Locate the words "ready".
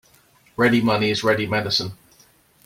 0.57-0.81, 1.23-1.45